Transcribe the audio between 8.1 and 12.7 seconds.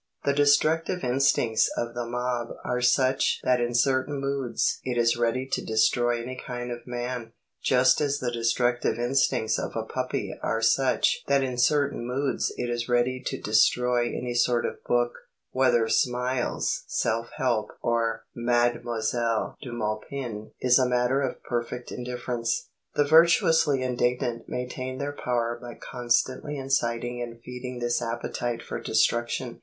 the destructive instincts of a puppy are such that in certain moods it